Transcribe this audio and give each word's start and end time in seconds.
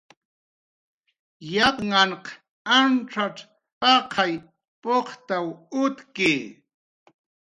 Yapnhanq 1.53 2.25
ancxacx 2.77 3.37
paqay 3.79 4.33
puqtaw 4.81 5.47
utki 5.83 6.31